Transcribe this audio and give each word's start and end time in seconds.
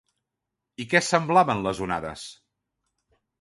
I 0.83 0.87
què 0.93 1.01
semblaven 1.07 1.61
les 1.67 1.83
onades? 1.89 2.25